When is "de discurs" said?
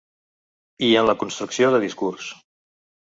1.77-2.33